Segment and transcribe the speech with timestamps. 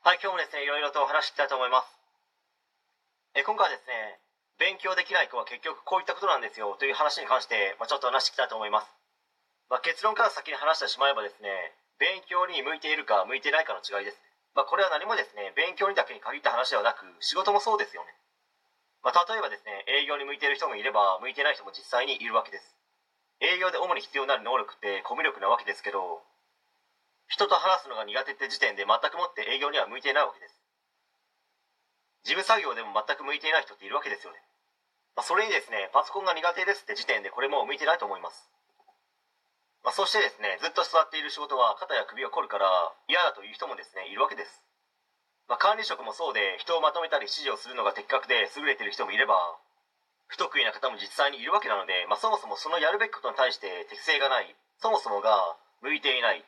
[0.00, 1.92] はい、今日もですね、いろいろとお話ししたいと思います。
[3.36, 4.16] え今回はですね、
[4.56, 8.88] 勉強できない子は結局こういったことなんですよという話に関して、まあ、ちょっと話していきたいと思います。
[9.68, 11.52] まあ、結論から先に話してしまえばですね、
[12.00, 14.16] 勉強に向いているか向いてないかの違いです。
[14.56, 18.08] まあ、これは何もですね、勉強にだけに限った話ではなく、仕事もそうですよね。
[19.04, 22.72] ま、例えばですね、営業に向いている人もいれば、向いてない人も実際にいるわけです。
[23.44, 26.24] 営業で主に必要になる能力ってコミュ力なわけですけど、
[27.30, 30.58] 人と話すのが苦手って時点で全くもって営業には向いていないわけです。
[32.26, 34.42] 事務作業でも全く向いていない人っているわけですよね。
[35.14, 38.50] まあ、それにですね、パソコンが苦手ですって時点でこれも向いてないと思います。
[39.86, 42.66] まあ、そしてですね、ずっと座っている仕事は肩や首が凝るから
[43.08, 44.66] 嫌だという人もですね、いるわけです。
[45.46, 49.38] まあ、管理職もそうで人をまとめたり指示をするのが的確で優れている人もいれば、
[50.26, 56.44] 不得意な方も実際にいるわけなので、まあ、そもそもそのやるべきことに対して適性がない、そもそもが向いていない、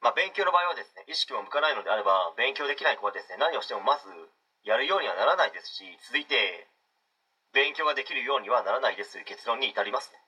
[0.00, 4.08] まあ、勉強の場合はですね、意識も向かないのであれば、勉強できない子はですね、何をしてもまず
[4.64, 6.68] やるようにはならないですし、続いて、
[7.52, 10.18] 勉強ができるようにはならないですという結論に至りますね。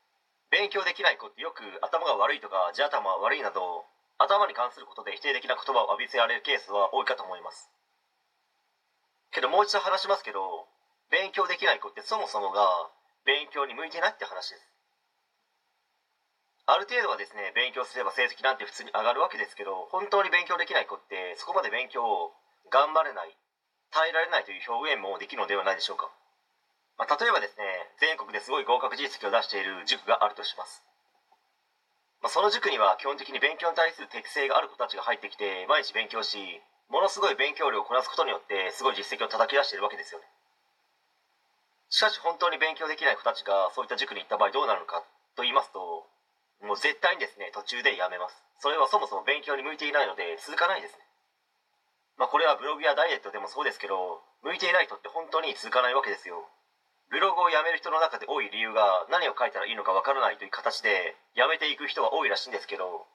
[0.50, 3.86] 勉強できない子ってよく頭が悪いとか、地頭悪いなど、
[4.18, 7.70] 頭に関することで否定的な言葉を浴びせられるケースは多いかと思います。
[9.32, 10.68] けどもう一度話しますけど、
[11.10, 12.90] 勉強できない子ってそもそもが
[13.24, 14.71] 勉強に向いてないって話です。
[16.66, 22.30] ある程度はですね勉強すれば成績なんて普通に上がるわけですけど本当に勉強できない子ってそこまで勉強を
[22.70, 23.34] 頑張れない
[23.90, 26.08] 耐えられないという表現もできるのではないでしょうか、
[26.96, 27.66] まあ、例えばですね
[27.98, 30.86] 全国ですごい合格実績を出している塾があるとします、
[32.22, 36.38] まあ、その塾には基本的に勉強に対する適性がある子たちが入ってきて毎日勉強し
[36.92, 40.28] ものすごい勉強量をこなすことによってすごい実績を叩き出しているわけですよね。
[41.88, 45.00] しかし本当に勉強できない子たちがそういった塾に行った場合どうなるのか
[45.36, 46.04] と言いますと
[46.62, 48.38] もう絶対にですね、途中でやめます。
[48.58, 51.02] それはそもそも勉強に向いていないので続かないですね。
[52.16, 56.46] まあこれはブログやダイエットでもそうですけど、向いていない人って本当に続かないわけですよ。
[57.10, 63.06] ブログをやめる人の中で多い理由が何を書いたらいいのかわからないという形でやめていく人は多いらしいんですけど、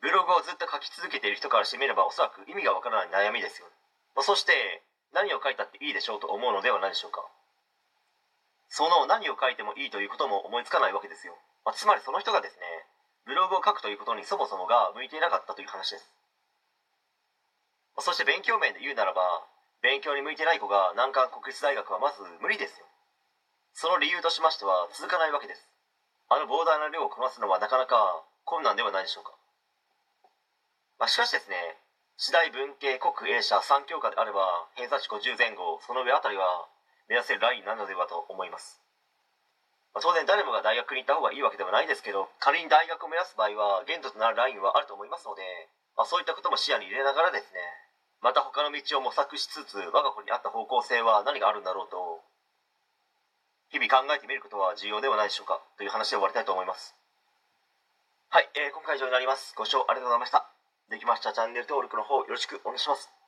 [0.00, 3.68] ブログをずっと書き続けている人からしてみればおそらく意味がわからない悩みですよ。
[4.16, 4.82] まあ、そして
[5.12, 7.22] 何を書いたっていいでしょうと思うのではないでしょうか。
[8.68, 11.38] その何を書いてもいいということも思いつかないわけですよ。
[11.64, 12.66] まあ、つまりその人がですね、
[13.26, 16.10] ブログを書くということにそもそもが向いていなかったという話です。
[17.98, 19.22] そして勉強面で言うならば、
[19.82, 22.86] 勉強に向いてない子が難関国立大学はまず無理ですよ。
[23.72, 25.68] その理由としましては続かないわけです。
[26.28, 29.32] あの膨大な量をこなすのはなかなか困難ではないでしょうか。
[30.98, 31.56] まあ、しかしですね、
[32.16, 36.68] 次第文系国英社3教科であれば偏差値50前後その上あたりは
[37.08, 38.83] 目指せるラインなのではと思います
[39.94, 45.42] まあ、当然誰もが大学に行った方がいいわけではないですけど仮に大学を目指す場合は限度となるラインはあると思いますので、
[45.96, 47.62] まあ、そういったことも視野に入れながらですね
[48.18, 52.26] また他の道を模索しつつ我が子に合った方向性は何があるんだろうと
[53.74, 56.94] 日々考えてみることは重要ではないでしょうかという話で終わりたいと思います。
[58.30, 59.54] はい、えー、今回以上になります。
[59.56, 60.46] ご視聴ありがとうございました。
[60.90, 63.23] できましたチャンネル登録の方よろしくお願いします。